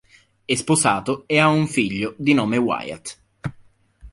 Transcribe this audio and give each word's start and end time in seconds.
È 0.45 0.55
sposato 0.55 1.25
ed 1.27 1.37
ha 1.37 1.47
un 1.49 1.67
figlio 1.67 2.15
di 2.17 2.33
nome 2.33 2.57
Wyatt. 2.57 3.19